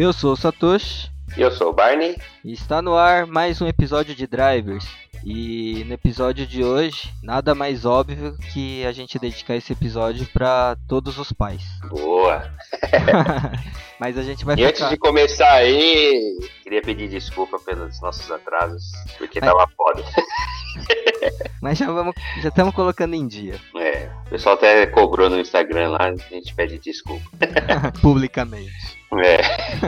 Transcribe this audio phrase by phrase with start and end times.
[0.00, 1.10] Eu sou o Satoshi.
[1.36, 2.16] E eu sou o Barney.
[2.44, 4.86] E está no ar mais um episódio de Drivers.
[5.24, 10.76] E no episódio de hoje, nada mais óbvio que a gente dedicar esse episódio para
[10.86, 11.64] todos os pais.
[11.88, 12.48] Boa!
[13.98, 18.92] Mas a gente vai E antes de começar aí, queria pedir desculpa pelos nossos atrasos,
[19.18, 19.50] porque Mas...
[19.50, 20.04] tava foda.
[21.60, 23.60] Mas já vamos, já estamos colocando em dia.
[23.76, 27.28] É, o pessoal até cobrou no Instagram lá, a gente pede desculpa.
[28.00, 28.97] Publicamente.
[29.12, 29.38] É.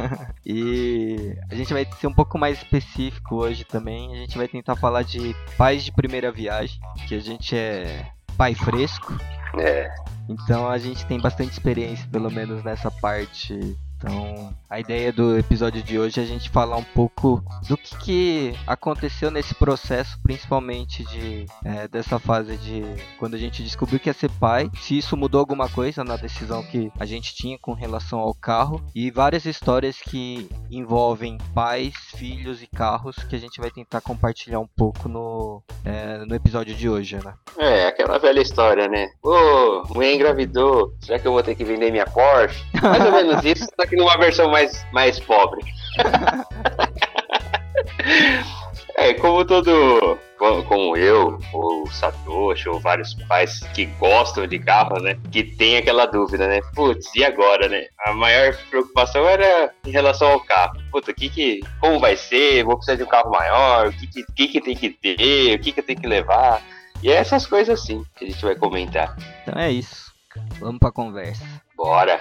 [0.47, 4.13] e a gente vai ser um pouco mais específico hoje também.
[4.13, 8.07] A gente vai tentar falar de pais de primeira viagem, que a gente é
[8.37, 9.19] pai fresco.
[9.59, 9.93] É.
[10.29, 15.83] Então a gente tem bastante experiência, pelo menos nessa parte então, a ideia do episódio
[15.83, 21.05] de hoje é a gente falar um pouco do que, que aconteceu nesse processo, principalmente
[21.05, 22.83] de é, dessa fase de
[23.19, 26.63] quando a gente descobriu que ia ser pai, se isso mudou alguma coisa na decisão
[26.63, 32.63] que a gente tinha com relação ao carro e várias histórias que envolvem pais, filhos
[32.63, 36.89] e carros que a gente vai tentar compartilhar um pouco no, é, no episódio de
[36.89, 37.35] hoje, né?
[37.59, 39.11] É, aquela velha história, né?
[39.23, 42.65] Ô, oh, mulher engravidou, será que eu vou ter que vender minha Porsche?
[42.81, 45.61] Mais ou menos isso, que numa versão mais, mais pobre.
[48.97, 50.17] é, como todo.
[50.39, 55.19] Como eu, ou Satoshi, ou vários pais que gostam de carro, né?
[55.31, 56.63] Que tem aquela dúvida, né?
[56.75, 57.89] Putz, e agora, né?
[58.07, 60.81] A maior preocupação era em relação ao carro.
[60.91, 62.65] Puta, que que, como vai ser?
[62.65, 63.89] Vou precisar de um carro maior?
[63.89, 65.57] O que que, que, que tem que ter?
[65.57, 66.63] O que que eu tenho que levar?
[67.03, 69.15] E é essas coisas assim que a gente vai comentar.
[69.43, 70.11] Então é isso.
[70.59, 71.45] Vamos pra conversa.
[71.77, 72.19] Bora!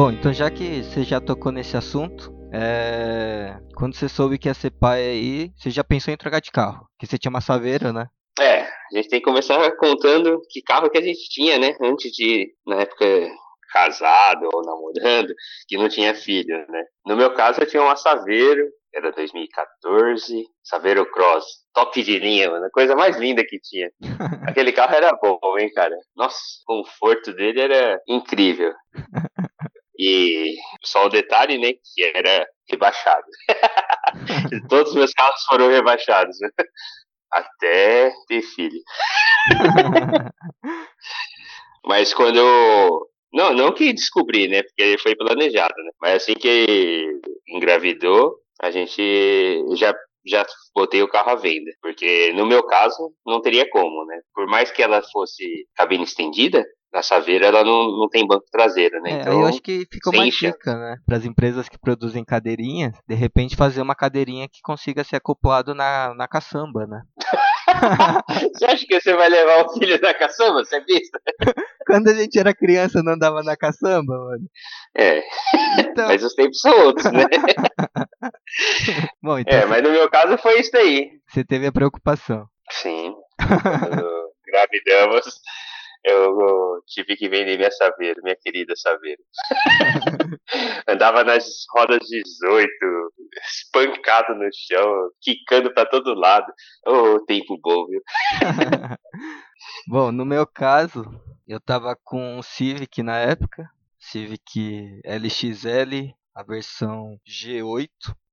[0.00, 3.58] Bom, então já que você já tocou nesse assunto, é...
[3.76, 6.88] quando você soube que ia ser pai aí, você já pensou em trocar de carro?
[6.98, 8.06] Que você tinha uma saveira, né?
[8.40, 11.76] É, a gente tem que começar contando que carro que a gente tinha, né?
[11.82, 13.04] Antes de, na época,
[13.74, 15.34] casado ou namorando,
[15.68, 16.82] que não tinha filho, né?
[17.04, 21.44] No meu caso, eu tinha uma Saveiro, era 2014, Saveiro Cross,
[21.74, 23.90] top de linha, mano, a coisa mais linda que tinha.
[24.48, 25.94] Aquele carro era bom, hein, cara?
[26.16, 28.72] Nossa, o conforto dele era incrível.
[30.02, 33.26] E só o detalhe, né, que era rebaixado.
[34.70, 36.38] Todos os meus carros foram rebaixados.
[36.40, 36.48] Né?
[37.30, 38.80] Até ter filho.
[41.84, 43.06] Mas quando eu.
[43.30, 44.62] Não, não que descobri, né?
[44.62, 45.90] Porque foi planejado, né?
[46.00, 49.94] Mas assim que engravidou, a gente já
[50.26, 50.44] já
[50.74, 51.70] botei o carro à venda.
[51.82, 54.20] Porque no meu caso, não teria como, né?
[54.34, 59.00] Por mais que ela fosse cabine estendida, na Saveira ela não, não tem banco traseiro,
[59.00, 59.10] né?
[59.10, 60.96] É, então, eu acho que fica uma dica, né?
[61.06, 65.74] Para as empresas que produzem cadeirinhas, de repente fazer uma cadeirinha que consiga ser acoplado
[65.74, 67.02] na, na caçamba, né?
[68.54, 70.64] você acha que você vai levar o filho da caçamba?
[70.64, 71.20] Você é besta?
[71.86, 74.46] Quando a gente era criança não andava na caçamba, mano.
[74.96, 75.22] É.
[75.78, 76.08] Então...
[76.08, 77.24] Mas os tempos são outros, né?
[79.22, 81.10] Bom, então é, mas no meu caso foi isso aí.
[81.28, 82.46] Você teve a preocupação.
[82.70, 83.14] Sim.
[84.46, 85.26] Gravidamos,
[86.04, 89.22] eu tive que vender minha Saveiro, minha querida Saveiro.
[90.88, 91.44] Andava nas
[91.74, 92.68] rodas 18,
[93.42, 96.50] espancado no chão, quicando para todo lado.
[96.86, 98.02] Ô, oh, tempo bom, viu?
[99.88, 101.04] bom, no meu caso,
[101.46, 103.68] eu tava com um Civic na época,
[103.98, 107.88] Civic LXL, a versão G8,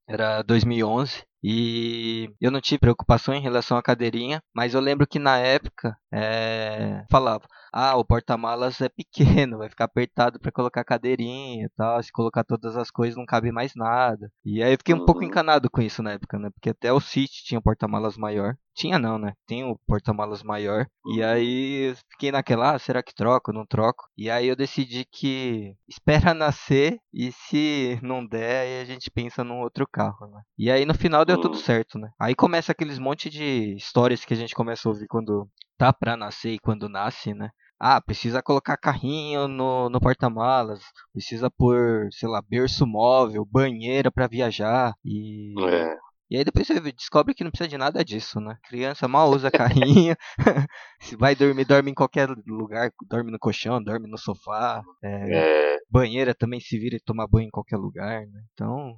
[0.08, 1.24] era 2011.
[1.44, 5.96] E eu não tive preocupação em relação à cadeirinha, mas eu lembro que na época
[6.12, 12.02] é, falava: ah, o porta-malas é pequeno, vai ficar apertado para colocar cadeirinha e tal.
[12.02, 14.32] Se colocar todas as coisas, não cabe mais nada.
[14.44, 15.28] E aí eu fiquei um pouco uhum.
[15.28, 16.50] encanado com isso na época, né?
[16.50, 18.56] Porque até o City tinha um porta-malas maior.
[18.78, 19.34] Tinha não, né?
[19.48, 20.86] Tem o porta-malas maior.
[21.08, 21.28] E uhum.
[21.28, 24.04] aí fiquei naquela, ah, será que troco, não troco?
[24.16, 29.44] E aí eu decidi que espera nascer e se não der, aí a gente pensa
[29.44, 30.42] num outro carro, né?
[30.56, 31.62] E aí no final deu tudo uhum.
[31.62, 32.12] certo, né?
[32.20, 36.16] Aí começa aqueles monte de histórias que a gente começa a ouvir quando tá pra
[36.16, 37.50] nascer e quando nasce, né?
[37.80, 40.82] Ah, precisa colocar carrinho no, no porta-malas,
[41.14, 45.96] precisa pôr, sei lá, berço móvel, banheira para viajar e é.
[46.30, 48.58] E aí depois você descobre que não precisa de nada disso, né?
[48.68, 50.16] Criança mal usa carrinho,
[51.00, 54.84] se vai dormir, dorme em qualquer lugar, dorme no colchão, dorme no sofá.
[55.02, 55.78] É, é.
[55.90, 58.44] Banheira também se vira e toma banho em qualquer lugar, né?
[58.54, 58.98] Então,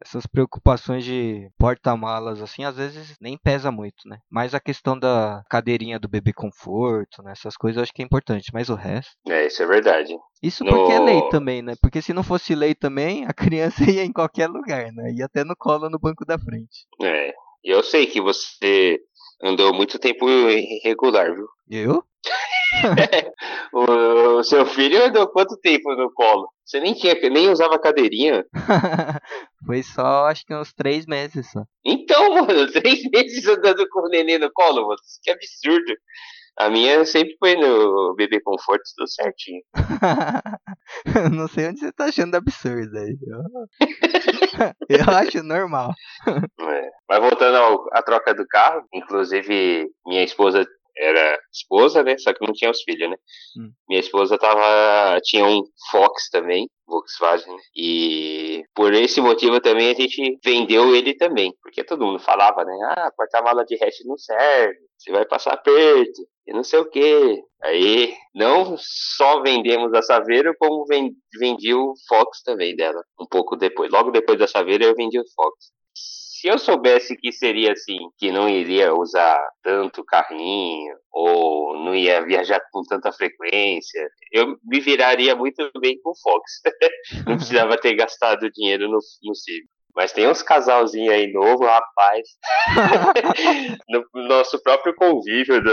[0.00, 4.18] essas preocupações de porta-malas, assim, às vezes nem pesa muito, né?
[4.30, 7.32] Mas a questão da cadeirinha do bebê conforto, né?
[7.32, 9.12] Essas coisas eu acho que é importante, mas o resto.
[9.28, 10.16] É, isso é verdade.
[10.42, 10.70] Isso no...
[10.70, 11.74] porque é lei também, né?
[11.80, 15.12] Porque se não fosse lei também, a criança ia em qualquer lugar, né?
[15.12, 16.86] Ia até no colo no banco da frente.
[17.02, 17.32] É.
[17.62, 18.98] Eu sei que você
[19.42, 21.46] andou muito tempo irregular, viu?
[21.68, 22.02] Eu?
[23.72, 26.48] o seu filho andou quanto tempo no colo?
[26.64, 28.44] Você nem tinha, nem usava cadeirinha?
[29.66, 31.64] Foi só, acho que uns três meses só.
[31.84, 34.98] Então, mano, três meses andando com o neném no colo, mano.
[35.22, 35.94] Que absurdo.
[36.58, 39.62] A minha sempre foi no bebê conforto, tudo certinho.
[41.32, 43.16] não sei onde você tá achando absurdo aí.
[44.88, 45.92] Eu, eu acho normal.
[46.28, 46.90] É.
[47.08, 50.66] Mas voltando à troca do carro, inclusive minha esposa
[51.00, 52.16] era esposa, né?
[52.18, 53.16] Só que não tinha os filhos, né?
[53.58, 53.70] Hum.
[53.88, 55.20] Minha esposa tava.
[55.22, 57.62] tinha um Fox também, Volkswagen, né?
[57.74, 61.54] E por esse motivo também a gente vendeu ele também.
[61.62, 62.76] Porque todo mundo falava, né?
[62.96, 67.42] Ah, porta-mala de hash não serve, você vai passar perto, e não sei o que.
[67.62, 70.84] Aí não só vendemos a Saveiro, como
[71.38, 73.02] vendi o Fox também dela.
[73.20, 73.90] Um pouco depois.
[73.90, 75.70] Logo depois da Saveiro eu vendi o Fox
[76.40, 82.24] se eu soubesse que seria assim, que não iria usar tanto carrinho, ou não ia
[82.24, 86.62] viajar com tanta frequência, eu me viraria muito bem com o Fox.
[87.28, 89.68] não precisava ter gastado dinheiro no, no Civic.
[89.94, 92.26] Mas tem uns casalzinhos aí novo, rapaz.
[93.90, 95.70] no nosso próprio convívio do,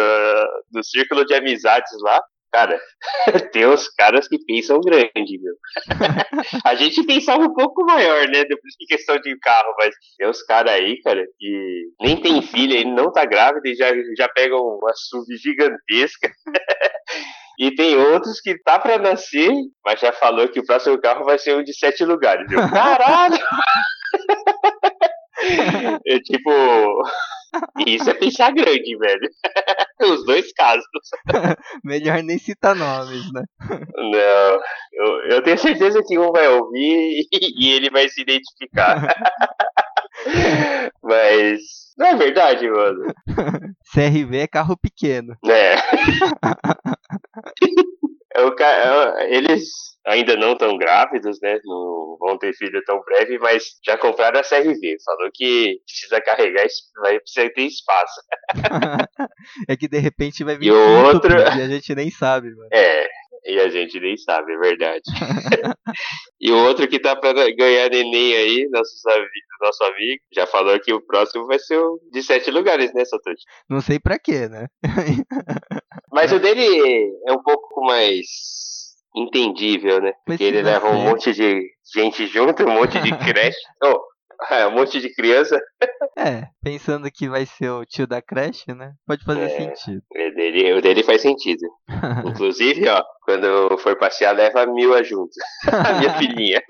[0.71, 2.21] do círculo de amizades lá,
[2.51, 2.79] Cara,
[3.51, 5.53] tem uns caras que pensam grande, meu.
[6.65, 8.41] a gente pensava um pouco maior, né?
[8.41, 12.91] Em questão de carro, mas tem uns caras aí, cara, que nem tem filha, ele
[12.91, 16.31] não tá grávida e já, já pegam uma SUV gigantesca.
[17.59, 19.51] E tem outros que tá para nascer,
[19.83, 22.45] mas já falou que o próximo carro vai ser um de sete lugares.
[22.51, 23.35] Eu, Caralho!
[26.05, 26.51] é tipo,
[27.86, 29.30] isso é pensar grande, velho.
[30.01, 30.86] Os dois casos.
[31.83, 33.44] Melhor nem citar nomes, né?
[33.95, 34.59] Não,
[34.94, 39.15] eu, eu tenho certeza que um vai ouvir e, ele vai se identificar.
[41.04, 41.62] Mas
[41.98, 43.13] não é verdade, mano.
[43.94, 45.36] CRV é carro pequeno.
[45.45, 45.75] É.
[48.36, 48.56] eu,
[49.30, 51.59] eles ainda não tão grávidos, né?
[51.63, 54.98] Não vão ter filho tão breve, mas já compraram a CRV.
[55.06, 56.65] Falou que precisa carregar,
[57.01, 58.21] vai precisar ter espaço.
[59.69, 62.69] é que de repente vai vir e outro e a gente nem sabe, mano.
[62.71, 63.07] É,
[63.45, 65.04] e a gente nem sabe, é verdade.
[66.39, 69.01] e o outro que tá pra ganhar neném aí, nossos,
[69.62, 73.44] nosso amigo, já falou que o próximo vai ser o de sete lugares, né, Satoshi?
[73.69, 74.68] Não sei pra quê, né?
[76.12, 78.76] Mas o dele é um pouco mais
[79.17, 80.13] entendível, né?
[80.25, 81.61] Porque ele leva um monte de
[81.93, 83.57] gente junto, um monte de creche.
[83.83, 83.99] oh,
[84.51, 85.59] é, um monte de criança.
[86.15, 88.93] É, pensando que vai ser o tio da creche, né?
[89.05, 90.03] Pode fazer é, sentido.
[90.11, 91.67] O dele, o dele faz sentido.
[92.27, 95.31] Inclusive, ó, quando for passear, leva a Mila junto.
[95.67, 96.61] a minha filhinha.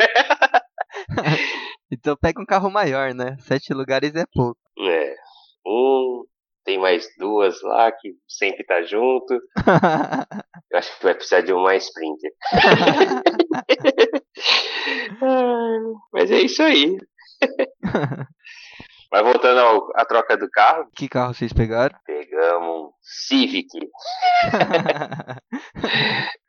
[1.91, 3.35] então pega um carro maior, né?
[3.41, 4.59] Sete lugares é pouco.
[4.79, 5.15] É.
[5.65, 6.23] Um,
[6.63, 9.39] tem mais duas lá que sempre tá junto.
[10.77, 12.31] Eu acho que vai precisar de uma Sprinter.
[16.13, 16.95] Mas é isso aí.
[19.11, 20.87] Mas voltando ao, à troca do carro.
[20.95, 21.97] Que carro vocês pegaram?
[22.05, 23.69] Pegamos um Civic.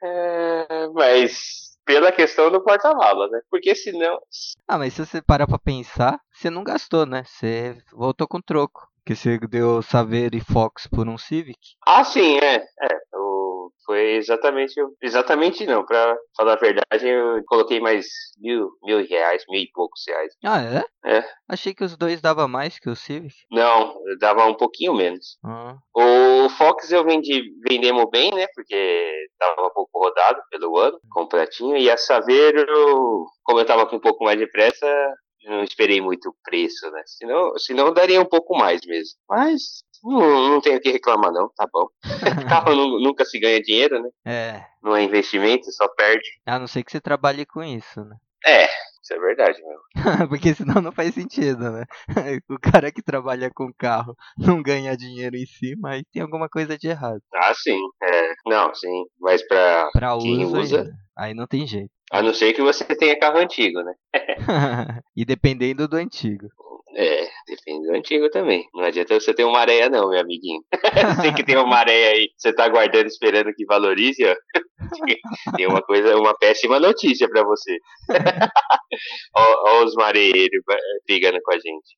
[0.03, 3.41] é, mas pela questão do porta-mala, né?
[3.49, 4.21] Porque senão.
[4.67, 7.25] Ah, mas se você parar pra pensar, você não gastou, né?
[7.25, 8.87] Você voltou com troco.
[9.07, 11.59] Que você deu Saveiro e Fox por um Civic?
[11.87, 12.57] Ah, sim, é.
[12.57, 12.99] é
[13.89, 14.75] foi exatamente.
[15.03, 18.07] Exatamente não, pra falar a verdade, eu coloquei mais
[18.39, 20.35] mil, mil reais, mil e poucos reais.
[20.45, 20.85] Ah, é?
[21.11, 21.25] É.
[21.49, 23.35] Achei que os dois dava mais que o Civic.
[23.51, 25.39] Não, dava um pouquinho menos.
[25.43, 25.75] Ah.
[25.97, 28.47] O Fox eu vendi, vendemos bem, né?
[28.55, 31.79] Porque tava pouco rodado pelo ano, completinho.
[31.79, 32.67] E a Saveiro,
[33.43, 34.87] como eu tava com um pouco mais de pressa,
[35.49, 37.03] não esperei muito o preço, né?
[37.07, 39.19] Senão, senão daria um pouco mais mesmo.
[39.29, 41.87] Mas não, não tenho o que reclamar, não, tá bom.
[42.49, 44.11] Carro nunca se ganha dinheiro, né?
[44.25, 44.65] É.
[44.83, 46.29] Não é investimento, só perde.
[46.47, 48.17] A não ser que você trabalhe com isso, né?
[48.47, 48.67] É,
[49.03, 49.83] isso é verdade mesmo.
[50.29, 51.85] Porque senão não faz sentido, né?
[52.49, 56.79] O cara que trabalha com carro não ganha dinheiro em si, mas tem alguma coisa
[56.79, 57.21] de errado.
[57.35, 57.81] Ah, sim.
[58.03, 58.35] É.
[58.47, 59.05] Não, sim.
[59.19, 61.91] Mas pra, pra uso, usa, aí não tem jeito.
[62.11, 63.95] A não ser que você tenha carro antigo, né?
[65.17, 66.49] e dependendo do antigo.
[66.97, 68.67] É, depende do antigo também.
[68.75, 70.63] Não adianta você ter uma areia, não, meu amiguinho.
[71.23, 74.35] Você que tem uma areia aí, você tá guardando esperando que valorize, ó.
[75.57, 77.79] Tem uma coisa, uma péssima notícia para você.
[79.37, 80.61] Olha os mareiros
[81.07, 81.97] brigando com a gente.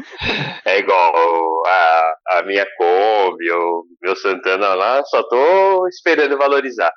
[0.64, 6.92] É igual a, a minha Kombi, o meu Santana lá, só tô esperando valorizar.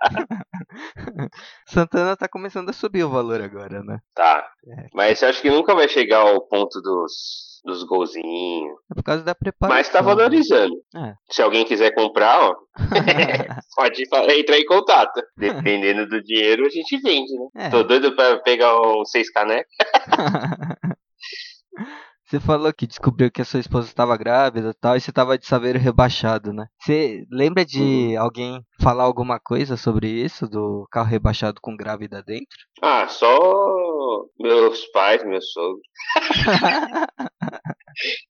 [1.68, 3.98] Santana tá começando a subir o valor agora, né?
[4.14, 4.46] Tá.
[4.66, 4.86] É.
[4.94, 8.76] Mas acho que nunca vai chegar ao ponto dos dos golzinhos.
[8.90, 9.76] É por causa da preparação.
[9.76, 10.74] Mas tá valorizando.
[10.96, 11.14] É.
[11.30, 12.54] Se alguém quiser comprar, ó,
[13.76, 14.02] pode
[14.38, 15.22] entrar em contato.
[15.36, 17.66] Dependendo do dinheiro, a gente vende, né?
[17.66, 17.70] É.
[17.70, 19.70] Tô doido pra pegar um seis canecas.
[22.32, 25.36] Você falou que descobriu que a sua esposa estava grávida e tal, e você estava
[25.36, 26.64] de saveiro rebaixado, né?
[26.80, 32.56] Você lembra de alguém falar alguma coisa sobre isso, do carro rebaixado com grávida dentro?
[32.80, 33.38] Ah, só
[34.40, 35.82] meus pais, meus sogros.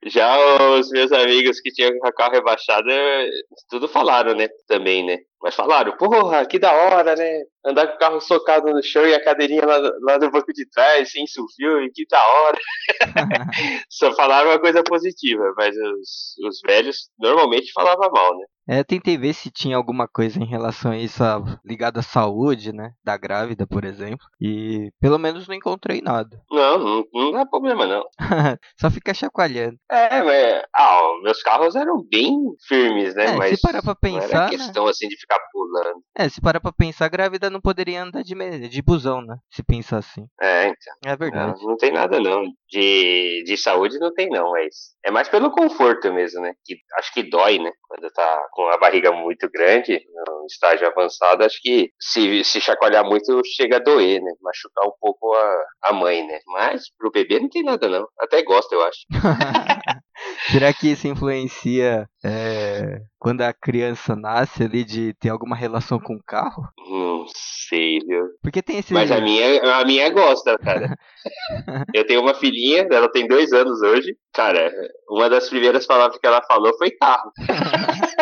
[0.07, 0.37] Já
[0.75, 3.31] os meus amigos que tinham carro rebaixado, eh,
[3.71, 4.49] tudo falaram, né?
[4.67, 5.19] Também, né?
[5.43, 7.43] Mas falaram, porra, que da hora, né?
[7.67, 10.69] Andar com o carro socado no chão e a cadeirinha lá, lá no banco de
[10.71, 12.59] trás, sem sufil, que da hora.
[13.91, 18.45] Só falaram uma coisa positiva, mas os, os velhos normalmente falavam mal, né?
[18.69, 22.73] É, tentei ver se tinha alguma coisa em relação a isso a- ligado à saúde,
[22.73, 22.93] né?
[23.05, 24.25] Da grávida, por exemplo.
[24.41, 26.41] E pelo menos não encontrei nada.
[26.51, 28.05] Não, não, não dá problema não.
[28.81, 29.77] Só fica chacoalhando.
[29.91, 33.25] É, mas ah, meus carros eram bem firmes, né?
[33.25, 34.51] É, se mas parar pra não pensar, era né?
[34.51, 36.03] questão assim de ficar pulando.
[36.17, 38.35] É, se parar pra pensar, a grávida não poderia andar de,
[38.69, 39.37] de busão, né?
[39.51, 40.27] Se pensar assim.
[40.41, 40.95] É, então.
[41.05, 41.61] É verdade.
[41.61, 42.45] Não, não tem nada não.
[42.69, 46.55] De, de saúde não tem não, mas é mais pelo conforto mesmo, né?
[46.65, 47.71] Que acho que dói, né?
[47.87, 53.03] Quando tá com a barriga muito grande, no estágio avançado, acho que se, se chacoalhar
[53.05, 54.31] muito chega a doer, né?
[54.43, 56.39] Machucar um pouco a, a mãe, né?
[56.47, 58.07] Mas pro bebê não tem nada não.
[58.21, 59.01] Até gosta, eu acho.
[60.51, 66.15] Será que isso influencia é, quando a criança nasce ali de ter alguma relação com
[66.15, 66.63] o carro?
[66.79, 67.25] Não
[67.69, 68.27] sei, viu?
[68.43, 68.93] Porque tem esse.
[68.93, 70.95] Mas a minha, a minha gosta, cara.
[71.95, 74.17] Eu tenho uma filhinha, ela tem dois anos hoje.
[74.33, 74.71] Cara,
[75.09, 77.31] uma das primeiras palavras que ela falou foi carro.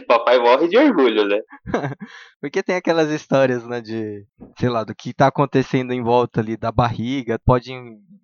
[0.11, 1.39] Papai morre de orgulho, né?
[2.41, 4.25] Porque tem aquelas histórias, né, de,
[4.59, 7.71] sei lá, do que tá acontecendo em volta ali da barriga, pode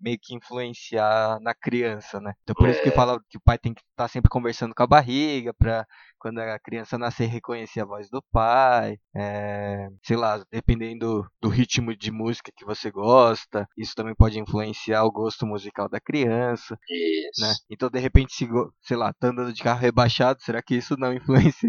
[0.02, 2.34] meio que influenciar na criança, né?
[2.44, 2.92] Então por isso que É.
[2.92, 5.86] fala que o pai tem que estar sempre conversando com a barriga pra
[6.20, 11.96] quando a criança nascer reconhecer a voz do pai, é, sei lá, dependendo do ritmo
[11.96, 17.42] de música que você gosta, isso também pode influenciar o gosto musical da criança, Isso.
[17.46, 17.54] né?
[17.70, 18.48] Então de repente, se,
[18.82, 21.14] sei lá, tá andando de carro rebaixado, será que isso não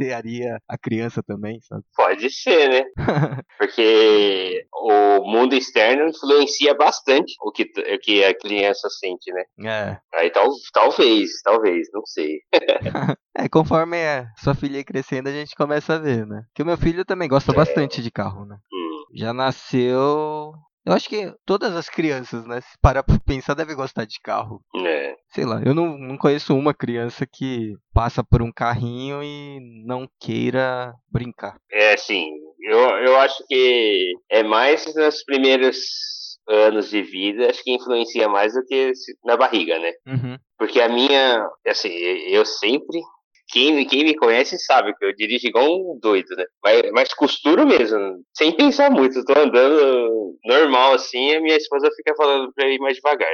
[0.08, 1.82] influenciaria a criança também, sabe?
[1.96, 2.82] Pode ser, né?
[3.58, 9.44] Porque o mundo externo influencia bastante o que, o que a criança sente, né?
[9.64, 9.98] É.
[10.14, 12.40] Aí tal, talvez, talvez, não sei.
[13.40, 16.42] É, conforme a sua filha crescendo, a gente começa a ver, né?
[16.52, 17.54] Que o meu filho também gosta É.
[17.54, 18.56] bastante de carro, né?
[18.72, 20.52] Hum, Já nasceu.
[20.88, 22.62] Eu acho que todas as crianças, né?
[22.62, 24.62] Se parar pra pensar, devem gostar de carro.
[24.86, 25.14] é.
[25.34, 30.08] Sei lá, eu não, não conheço uma criança que passa por um carrinho e não
[30.18, 31.56] queira brincar.
[31.70, 32.30] É assim,
[32.60, 35.76] eu, eu acho que é mais nos primeiros
[36.48, 38.90] anos de vida, acho que influencia mais do que
[39.22, 39.92] na barriga, né?
[40.06, 40.38] Uhum.
[40.58, 42.98] Porque a minha, assim, eu sempre.
[43.48, 46.44] Quem, quem me conhece sabe que eu dirijo igual um doido, né?
[46.62, 49.18] Mas, mas costuro mesmo, sem pensar muito.
[49.18, 53.28] Eu tô andando normal assim, a minha esposa fica falando pra ir mais devagar.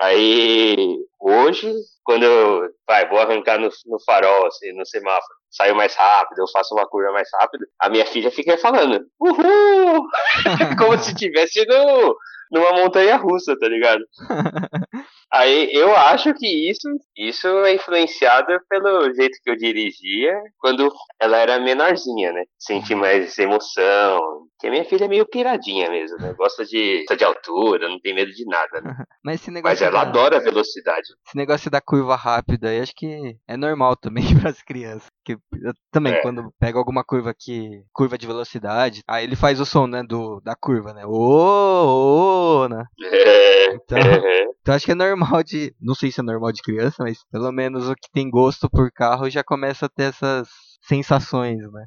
[0.00, 0.76] Aí,
[1.20, 1.72] hoje,
[2.02, 6.48] quando eu vai, vou arrancar no, no farol, assim, no semáforo, saio mais rápido, eu
[6.52, 10.06] faço uma curva mais rápido, a minha filha fica falando, uhul!
[10.78, 12.16] Como se estivesse no,
[12.50, 14.02] numa montanha russa, tá ligado?
[15.30, 20.90] Aí eu acho que isso, isso é influenciado pelo jeito que eu dirigia quando
[21.20, 22.44] ela era menorzinha, né?
[22.58, 24.46] Senti mais emoção.
[24.56, 26.32] Porque a minha filha é meio piradinha mesmo, né?
[26.32, 28.96] Gosta de, gosta de altura, não tem medo de nada, né?
[29.22, 29.74] Mas esse negócio.
[29.74, 31.06] Mas ela da- adora velocidade.
[31.26, 35.08] Esse negócio da curva rápida aí, acho que é normal também pras crianças.
[35.24, 36.22] Que eu também, É.
[36.22, 37.82] quando pega alguma curva que.
[37.92, 41.04] curva de velocidade, aí ele faz o som, né, do, da curva, né?
[41.04, 42.37] Ô, ô,
[42.68, 42.84] né?
[43.02, 45.74] É, Então, é, então acho que é normal de.
[45.80, 48.90] Não sei se é normal de criança, mas pelo menos o que tem gosto por
[48.90, 50.48] carro já começa a ter essas
[50.82, 51.84] sensações, né?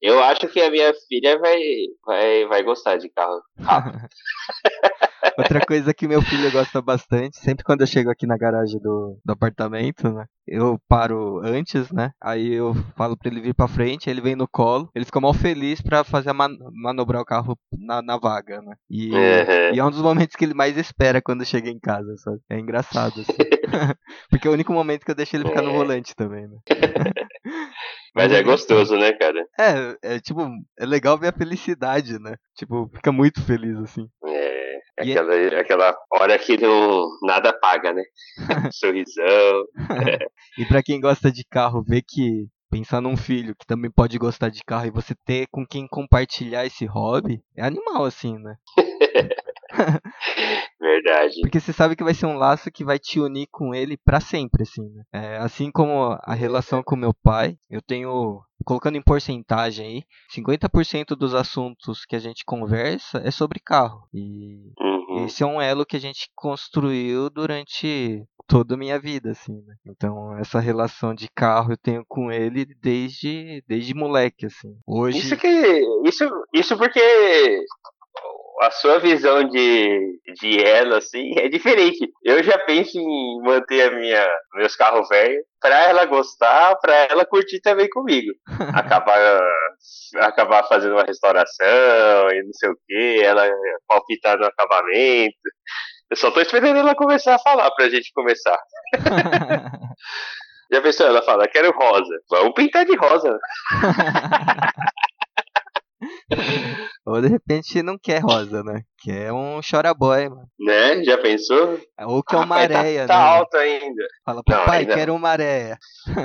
[0.00, 1.58] Eu acho que a minha filha vai,
[2.04, 3.98] vai, vai gostar de carro rápido.
[5.36, 9.18] Outra coisa que meu filho gosta bastante, sempre quando eu chego aqui na garagem do,
[9.24, 10.26] do apartamento, né?
[10.46, 12.12] Eu paro antes, né?
[12.22, 15.32] Aí eu falo pra ele vir pra frente, ele vem no colo, ele fica mal
[15.34, 18.74] feliz pra fazer a man- manobrar o carro na, na vaga, né?
[18.88, 19.74] E, Uhum.
[19.74, 22.38] e é um dos momentos que ele mais espera quando chega em casa, sabe?
[22.50, 23.32] É engraçado, assim.
[24.30, 25.74] Porque é o único momento que eu deixo ele ficar no É.
[25.74, 26.58] volante também, né?
[28.14, 29.44] Mas é gostoso, né, cara?
[29.58, 30.40] É, é tipo,
[30.78, 32.36] é legal ver a felicidade, né?
[32.56, 34.06] Tipo, fica muito feliz, assim.
[34.24, 34.63] É,
[35.02, 38.02] E- aquela, aquela hora que não, nada paga, né?
[38.72, 39.64] Sorrisão.
[40.58, 44.48] E pra quem gosta de carro, ver que pensar num filho que também pode gostar
[44.48, 48.56] de carro e você ter com quem compartilhar esse hobby, é animal assim, né?
[50.80, 51.40] Verdade.
[51.40, 54.20] Porque você sabe que vai ser um laço que vai te unir com ele para
[54.20, 55.04] sempre, assim, né?
[55.12, 60.02] É, assim como a relação com meu pai, eu tenho, colocando em porcentagem aí,
[60.34, 64.08] 50% dos assuntos que a gente conversa é sobre carro.
[64.12, 65.24] E uhum.
[65.24, 69.74] esse é um elo que a gente construiu durante toda a minha vida, assim, né?
[69.86, 74.76] Então, essa relação de carro eu tenho com ele desde, desde moleque, assim.
[74.86, 75.18] Hoje...
[75.18, 75.48] Isso que...
[76.04, 77.00] Isso, isso porque
[78.60, 82.08] a sua visão de, de ela, assim, é diferente.
[82.22, 87.24] Eu já penso em manter a minha, meus carros velhos pra ela gostar, pra ela
[87.24, 88.32] curtir também comigo.
[88.74, 89.40] acabar,
[90.20, 93.50] acabar fazendo uma restauração e não sei o que, ela
[93.88, 95.36] palpitar no acabamento.
[96.10, 98.58] Eu só tô esperando ela começar a falar pra gente começar.
[100.72, 101.06] Já pensou?
[101.06, 102.14] Ela fala, quero rosa.
[102.30, 103.38] Vamos pintar de rosa.
[107.06, 108.80] Ou de repente não quer rosa, né?
[109.02, 110.48] Quer um choraboy, mano.
[110.58, 111.04] Né?
[111.04, 111.78] Já pensou?
[112.00, 113.16] Ou que é uma ah, areia, tá, tá né?
[113.24, 114.06] Tá alto ainda.
[114.24, 114.94] Fala, papai, ainda...
[114.94, 115.76] quero uma areia.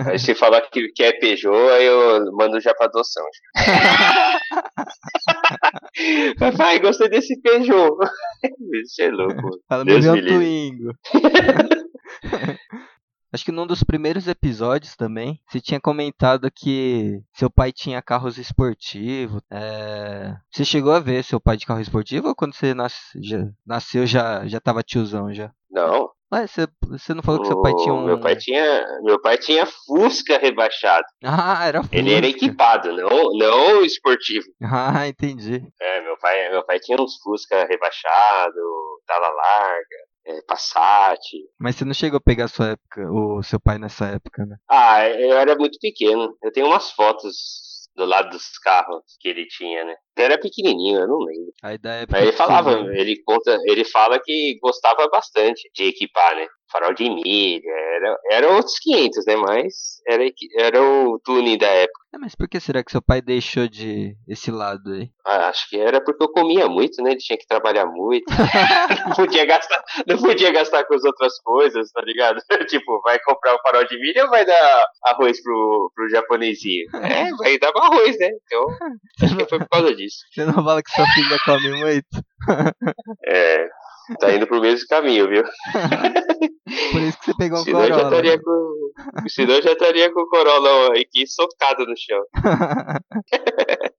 [0.08, 3.25] Aí se falar que quer Peugeot, aí eu mando já pra adoção.
[6.39, 7.98] papai, gostei desse Peugeot.
[8.84, 9.60] Isso é louco.
[9.68, 10.94] Fala, Deus me Twingo.
[13.32, 18.38] Acho que num dos primeiros episódios também, você tinha comentado que seu pai tinha carros
[18.38, 19.42] esportivos.
[19.52, 20.36] É...
[20.52, 24.06] Você chegou a ver seu pai de carro esportivo ou quando você nasce, já, nasceu
[24.06, 25.52] já, já tava tiozão já?
[25.70, 26.10] Não.
[26.32, 28.06] Mas você, você não falou que seu pai tinha um.
[28.06, 31.06] Meu pai tinha, meu pai tinha Fusca rebaixado.
[31.24, 31.98] Ah, era Fusca.
[31.98, 34.46] Ele era equipado, não, não esportivo.
[34.62, 35.64] Ah, entendi.
[35.82, 38.60] É, meu pai, meu pai tinha uns Fusca rebaixado,
[39.08, 41.20] tala larga é, Passat.
[41.58, 44.58] Mas você não chegou a pegar sua época, o seu pai nessa época, né?
[44.70, 46.38] Ah, eu era muito pequeno.
[46.44, 49.96] Eu tenho umas fotos do lado dos carros que ele tinha, né?
[50.22, 51.54] Era pequenininho, eu não lembro.
[51.64, 56.36] Aí da época Mas ele falava, ele conta, ele fala que gostava bastante de equipar,
[56.36, 56.48] né?
[56.72, 57.62] Farol de milha,
[57.96, 59.36] era, era outros 500, né?
[59.38, 59.74] Mas
[60.08, 60.24] era,
[60.60, 62.00] era o tuning da época.
[62.14, 65.10] É, mas por que será que seu pai deixou de esse lado aí?
[65.26, 67.12] Ah, acho que era porque eu comia muito, né?
[67.12, 68.26] Ele tinha que trabalhar muito.
[69.06, 72.39] não, podia gastar, não podia gastar com as outras coisas, tá ligado?
[72.67, 76.86] tipo, vai comprar um farol de milho ou vai dar arroz pro, pro japonesinho?
[76.96, 78.30] É, vai dar arroz, né?
[78.43, 78.65] Então,
[79.24, 80.09] acho que foi por causa disso.
[80.32, 82.06] Você não fala que sua filha come muito?
[83.26, 83.67] é,
[84.19, 85.43] tá indo pro mesmo caminho, viu?
[86.91, 88.00] Por isso que você pegou senão Corolla.
[88.00, 88.41] Já estaria né?
[88.43, 92.24] com, senão já estaria com o Corolla aqui socado no chão.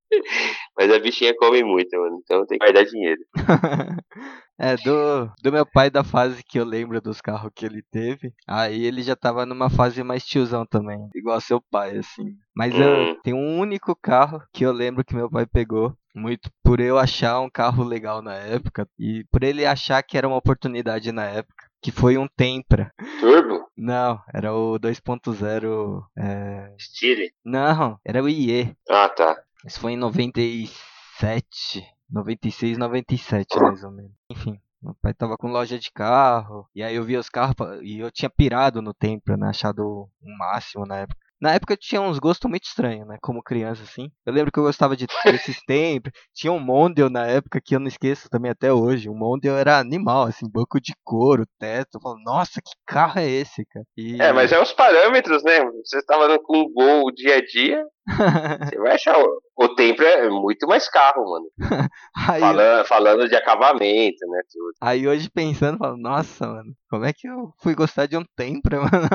[0.76, 2.20] Mas a bichinha come muito, mano.
[2.22, 3.20] Então tem que guardar dinheiro.
[4.62, 8.34] É, do, do meu pai, da fase que eu lembro dos carros que ele teve,
[8.46, 12.36] aí ele já tava numa fase mais tiozão também, igual seu pai, assim.
[12.54, 12.82] Mas hum.
[12.82, 16.98] eu tenho um único carro que eu lembro que meu pai pegou, muito por eu
[16.98, 21.24] achar um carro legal na época e por ele achar que era uma oportunidade na
[21.24, 22.92] época que foi um Tempra.
[23.20, 23.66] Turbo?
[23.74, 26.04] Não, era o 2.0.
[26.18, 26.74] É...
[26.78, 27.32] Stile?
[27.42, 28.76] Não, era o IE.
[28.88, 29.42] Ah, tá.
[29.64, 34.12] Isso foi em 97, 96, 97 mais ou menos.
[34.30, 37.98] Enfim, meu pai tava com loja de carro, e aí eu vi os carros, e
[37.98, 39.48] eu tinha pirado no Tempra, né?
[39.48, 41.20] Achado o máximo na época.
[41.40, 43.16] Na época eu tinha uns gostos muito estranhos, né?
[43.22, 44.10] Como criança, assim.
[44.26, 46.12] Eu lembro que eu gostava de desses tempos.
[46.34, 49.08] Tinha um Mondeo na época que eu não esqueço também até hoje.
[49.08, 51.96] O Mondeo era animal, assim, banco de couro, teto.
[51.96, 53.86] Eu falo, nossa, que carro é esse, cara?
[53.96, 54.20] E...
[54.20, 55.64] É, mas é os parâmetros, né?
[55.82, 57.86] Você tava com um gol dia a dia.
[58.10, 59.18] Você vai achar.
[59.18, 61.46] O, o tempo é muito mais carro, mano.
[62.28, 64.42] aí, falando, falando de acabamento, né?
[64.50, 64.72] Tudo.
[64.80, 68.78] Aí hoje pensando, falo, nossa, mano, como é que eu fui gostar de um Tempra,
[68.82, 69.08] mano?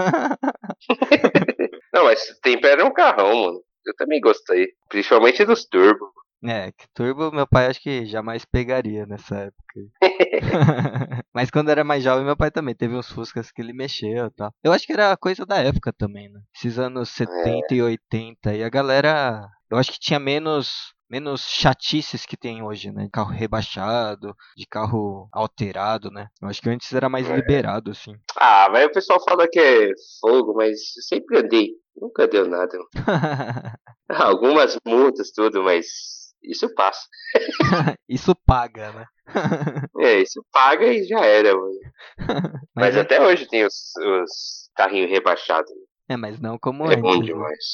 [1.93, 3.61] Não, mas Tempra era um carrão, mano.
[3.85, 4.67] Eu também gostei.
[4.89, 6.11] Principalmente dos Turbo.
[6.47, 9.65] É, que Turbo meu pai acho que jamais pegaria nessa época.
[11.33, 14.31] Mas quando era mais jovem, meu pai também teve uns Fuscas que ele mexeu e
[14.31, 14.51] tal.
[14.63, 16.39] Eu acho que era coisa da época também, né?
[16.55, 17.75] Esses anos 70 é.
[17.75, 18.53] e 80.
[18.55, 19.47] E a galera.
[19.69, 23.07] Eu acho que tinha menos menos chatices que tem hoje, né?
[23.11, 26.27] Carro rebaixado, de carro alterado, né?
[26.41, 27.35] Eu acho que antes era mais é.
[27.35, 28.15] liberado, assim.
[28.35, 31.69] Ah, mas o pessoal fala que é fogo, mas sempre andei.
[31.95, 32.77] Nunca deu nada.
[34.09, 37.01] Algumas multas, tudo, mas isso passa.
[38.07, 39.05] isso paga, né?
[39.99, 41.53] é, isso paga e já era.
[42.75, 42.99] Mas, mas é...
[43.01, 45.71] até hoje tem os, os carrinhos rebaixados.
[46.09, 46.97] É, mas não como é antes.
[46.97, 47.65] É bom demais.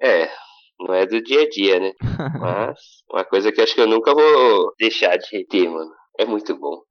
[0.00, 0.22] Né?
[0.24, 0.30] É,
[0.80, 1.92] não é do dia a dia, né?
[2.40, 2.78] Mas
[3.10, 5.90] uma coisa que acho que eu nunca vou deixar de ter, mano.
[6.18, 6.82] É muito bom.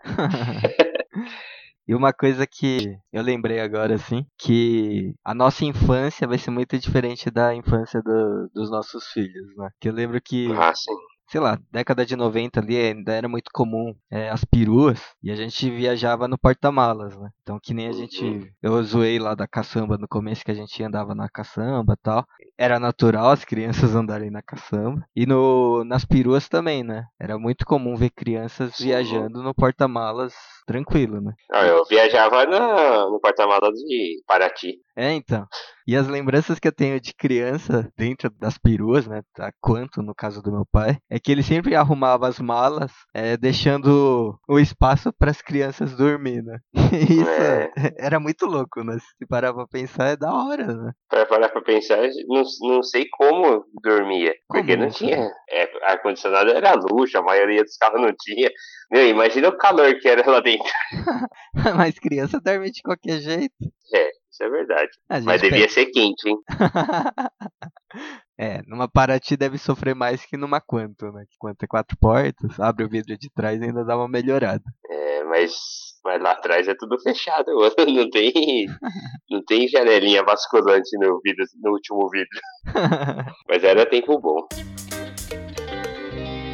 [1.87, 6.77] E uma coisa que eu lembrei agora, assim, que a nossa infância vai ser muito
[6.77, 9.69] diferente da infância do, dos nossos filhos, né?
[9.79, 10.91] Que eu lembro que ah, sim
[11.29, 15.35] sei lá, década de 90 ali ainda era muito comum é, as peruas e a
[15.35, 17.29] gente viajava no porta-malas, né?
[17.41, 18.47] Então que nem a gente, Uhum.
[18.61, 22.25] eu zoei lá da caçamba no começo que a gente andava na caçamba e tal.
[22.57, 25.05] Era natural as crianças andarem na caçamba.
[25.15, 27.03] E no, nas peruas também, né?
[27.19, 30.33] Era muito comum ver crianças viajando no porta-malas
[30.65, 31.33] tranquilo, né?
[31.49, 34.75] Não, eu viajava na, no porta-malas de Paraty.
[34.95, 35.45] É, então.
[35.87, 39.21] E as lembranças que eu tenho de criança dentro das peruas, né?
[39.39, 43.35] A quanto no caso do meu pai, é que ele sempre arrumava as malas, é,
[43.37, 46.57] deixando o espaço para as crianças dormir, né?
[46.73, 46.73] E
[47.21, 47.71] Isso É.
[47.97, 48.97] era muito louco, né?
[48.99, 50.91] Se parar pra pensar, é da hora, né?
[51.09, 54.33] Pra parar pra pensar, não, não sei como dormia.
[54.47, 55.29] Como porque não tinha.
[55.49, 58.49] É, ar-condicionado era luxo, a maioria dos carros não tinha.
[58.91, 60.65] Meu, imagina o calor que era lá dentro.
[61.75, 63.53] Mas criança dorme de qualquer jeito.
[63.93, 64.91] É, isso é verdade.
[65.23, 66.37] Mas devia ser quente, hein?
[68.39, 71.25] É, numa Paraty deve sofrer mais que numa Quanto, né?
[71.39, 74.63] Quanto é quatro portas, abre o vidro de trás e ainda dá uma melhorada.
[74.87, 75.53] É, mas,
[76.03, 77.47] mas lá atrás é tudo fechado,
[77.87, 78.67] não tem,
[79.29, 82.39] não tem janelinha basculante no, vidro, no último vidro.
[83.49, 84.47] Mas era tempo bom.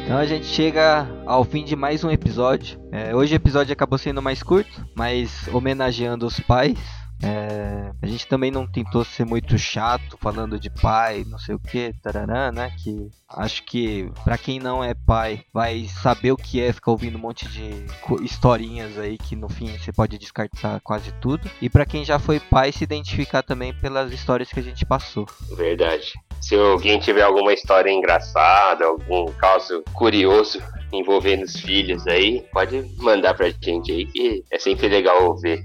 [0.04, 2.78] Então a gente chega ao fim de mais um episódio.
[2.92, 6.78] É, hoje o episódio acabou sendo mais curto, mas homenageando os pais.
[7.24, 11.58] É, a gente também não tentou ser muito chato falando de pai, não sei o
[11.58, 12.70] que, tarará, né?
[12.82, 17.16] Que acho que pra quem não é pai vai saber o que é ficar ouvindo
[17.16, 17.86] um monte de
[18.22, 21.50] historinhas aí que no fim você pode descartar quase tudo.
[21.62, 25.26] E pra quem já foi pai se identificar também pelas histórias que a gente passou.
[25.56, 26.12] Verdade.
[26.42, 33.34] Se alguém tiver alguma história engraçada, algum caso curioso envolvendo os filhos aí, pode mandar
[33.34, 35.62] pra gente aí, que é sempre legal ver.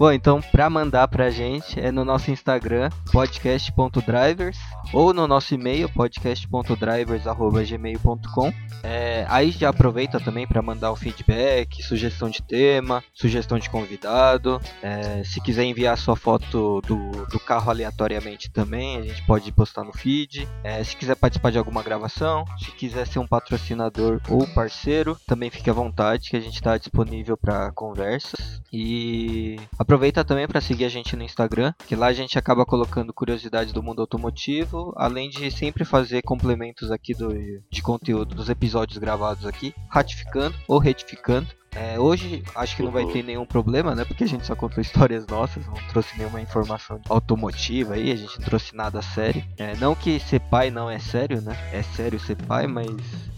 [0.00, 4.56] Bom, então pra mandar pra gente é no nosso Instagram, podcast.drivers,
[4.94, 8.50] ou no nosso e-mail, podcast.drivers.gmail.com.
[8.82, 14.58] É, aí já aproveita também para mandar o feedback, sugestão de tema, sugestão de convidado.
[14.80, 19.84] É, se quiser enviar sua foto do, do carro aleatoriamente também, a gente pode postar
[19.84, 20.48] no feed.
[20.64, 25.50] É, se quiser participar de alguma gravação, se quiser ser um patrocinador ou parceiro, também
[25.50, 28.62] fique à vontade que a gente está disponível para conversas.
[28.72, 29.58] E
[29.90, 33.72] aproveita também para seguir a gente no Instagram, que lá a gente acaba colocando curiosidades
[33.72, 37.34] do mundo automotivo, além de sempre fazer complementos aqui do,
[37.68, 41.48] de conteúdo dos episódios gravados aqui, ratificando ou retificando.
[41.74, 44.04] É, hoje acho que não vai ter nenhum problema, né?
[44.04, 48.38] Porque a gente só contou histórias nossas, não trouxe nenhuma informação automotiva aí, a gente
[48.40, 49.44] não trouxe nada sério.
[49.56, 51.56] É, não que ser pai não é sério, né?
[51.72, 52.86] É sério ser pai, mas.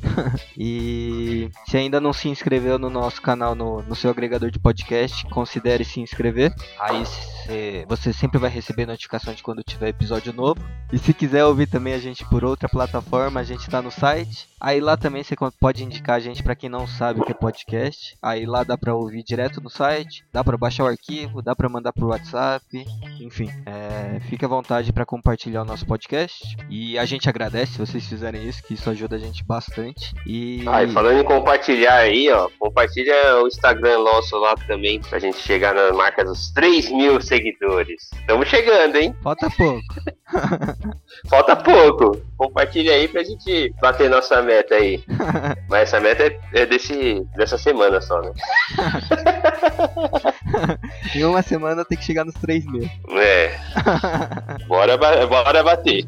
[0.56, 5.24] e se ainda não se inscreveu no nosso canal no, no seu agregador de podcast,
[5.26, 6.54] considere se inscrever.
[6.78, 10.60] Aí cê- você sempre vai receber notificação de quando tiver episódio novo.
[10.92, 14.48] E se quiser ouvir também a gente por outra plataforma, a gente tá no site.
[14.64, 17.34] Aí lá também você pode indicar a gente para quem não sabe o que é
[17.34, 18.16] podcast.
[18.22, 21.68] Aí lá dá pra ouvir direto no site, dá pra baixar o arquivo, dá pra
[21.68, 22.64] mandar pro WhatsApp,
[23.20, 23.50] enfim.
[23.66, 26.56] É, fique à vontade para compartilhar o nosso podcast.
[26.70, 30.14] E a gente agradece se vocês fizerem isso, que isso ajuda a gente bastante.
[30.24, 35.18] E Ah, e falando em compartilhar aí, ó, compartilha o Instagram nosso lá também, pra
[35.18, 38.10] gente chegar na marca dos 3 mil seguidores.
[38.14, 39.12] Estamos chegando, hein?
[39.24, 39.82] falta pouco.
[41.28, 42.20] Falta pouco.
[42.36, 45.02] Compartilha aí pra gente bater nossa meta aí.
[45.68, 48.32] Mas essa meta é, é desse, dessa semana só, né?
[51.14, 52.88] em uma semana tem que chegar nos 3 mil.
[53.18, 53.56] É.
[54.66, 56.04] Bora, bora bater.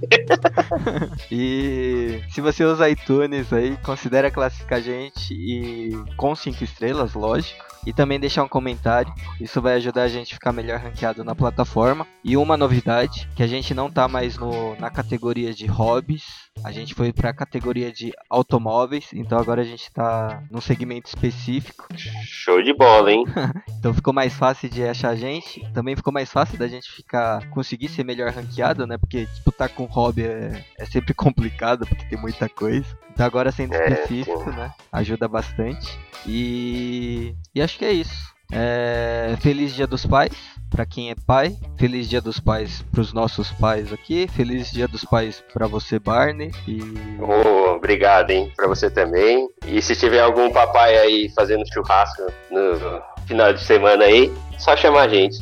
[1.30, 7.73] E se você usa iTunes aí, considere classificar a gente e com 5 estrelas, lógico.
[7.86, 9.12] E também deixar um comentário.
[9.40, 12.06] Isso vai ajudar a gente a ficar melhor ranqueado na plataforma.
[12.22, 16.24] E uma novidade, que a gente não tá mais no, na categoria de hobbies.
[16.62, 19.10] A gente foi para a categoria de automóveis.
[19.12, 21.86] Então agora a gente tá num segmento específico.
[21.96, 23.24] Show de bola, hein?
[23.78, 25.60] Então ficou mais fácil de achar a gente.
[25.74, 28.96] Também ficou mais fácil da gente ficar conseguir ser melhor ranqueado, né?
[28.96, 32.86] Porque disputar com hobby é, é sempre complicado, porque tem muita coisa.
[33.12, 34.72] Então agora sendo É, específico, né?
[34.90, 35.98] Ajuda bastante.
[36.26, 38.34] E, e acho que é isso.
[38.52, 40.32] É, Feliz Dia dos Pais
[40.70, 41.56] para quem é pai.
[41.78, 44.26] Feliz Dia dos Pais para os nossos pais aqui.
[44.28, 46.50] Feliz Dia dos Pais para você, Barney.
[46.66, 46.80] E
[47.20, 48.52] Oh, obrigado, hein?
[48.56, 49.48] Pra você também.
[49.66, 55.02] E se tiver algum papai aí fazendo churrasco no final de semana aí, só chamar
[55.02, 55.38] a gente.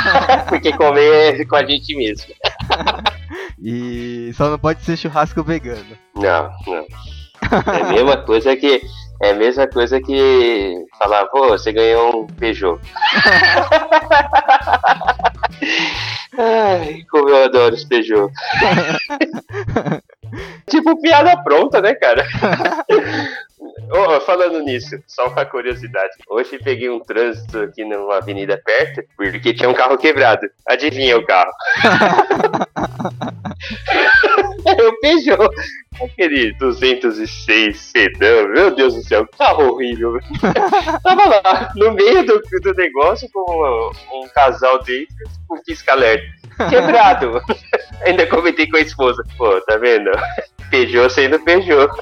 [0.48, 2.32] Porque comer é com a gente mesmo.
[3.60, 5.96] e só não pode ser churrasco vegano.
[6.14, 6.86] Não, não.
[7.74, 8.80] É a mesma coisa que.
[9.22, 12.80] É a mesma coisa que falar, pô, você ganhou um Peugeot.
[16.36, 18.30] Ai, como eu adoro os Peugeot.
[20.68, 22.26] tipo piada pronta, né, cara?
[23.96, 26.14] Oh, falando nisso, só uma curiosidade.
[26.28, 30.50] Hoje peguei um trânsito aqui numa avenida perto, porque tinha um carro quebrado.
[30.66, 31.52] Adivinha o carro?
[34.66, 35.48] é o Peugeot.
[36.02, 40.18] Aquele 206 sedã, meu Deus do céu, carro horrível.
[41.04, 45.14] Tava lá, no meio do, do negócio, com um, um casal dentro,
[45.46, 46.26] com pisca-alerta.
[46.68, 47.40] Quebrado.
[48.04, 49.22] Ainda comentei com a esposa.
[49.38, 50.10] Pô, tá vendo?
[50.70, 51.88] Peugeot sendo Peugeot.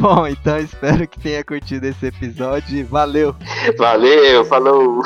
[0.00, 2.86] Bom, então espero que tenha curtido esse episódio.
[2.86, 3.34] Valeu!
[3.76, 5.02] Valeu, falou!